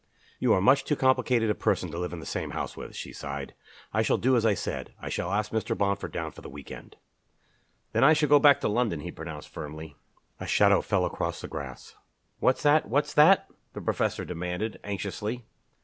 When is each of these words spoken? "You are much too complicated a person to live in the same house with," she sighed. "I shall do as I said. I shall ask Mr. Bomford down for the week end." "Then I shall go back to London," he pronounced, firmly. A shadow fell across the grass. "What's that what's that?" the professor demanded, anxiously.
"You 0.39 0.51
are 0.53 0.61
much 0.61 0.83
too 0.83 0.95
complicated 0.95 1.51
a 1.51 1.53
person 1.53 1.91
to 1.91 1.99
live 1.99 2.11
in 2.11 2.19
the 2.19 2.25
same 2.25 2.49
house 2.57 2.75
with," 2.75 2.95
she 2.95 3.13
sighed. 3.13 3.53
"I 3.93 4.01
shall 4.01 4.17
do 4.17 4.35
as 4.35 4.47
I 4.47 4.55
said. 4.55 4.95
I 4.99 5.09
shall 5.09 5.31
ask 5.31 5.51
Mr. 5.51 5.77
Bomford 5.77 6.11
down 6.11 6.31
for 6.31 6.41
the 6.41 6.49
week 6.49 6.71
end." 6.71 6.95
"Then 7.91 8.03
I 8.03 8.13
shall 8.13 8.27
go 8.27 8.39
back 8.39 8.61
to 8.61 8.67
London," 8.67 9.01
he 9.01 9.11
pronounced, 9.11 9.49
firmly. 9.49 9.95
A 10.39 10.47
shadow 10.47 10.81
fell 10.81 11.05
across 11.05 11.39
the 11.39 11.47
grass. 11.47 11.95
"What's 12.39 12.63
that 12.63 12.87
what's 12.89 13.13
that?" 13.13 13.45
the 13.73 13.81
professor 13.81 14.25
demanded, 14.25 14.79
anxiously. 14.83 15.45